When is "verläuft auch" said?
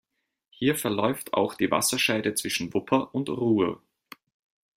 0.75-1.53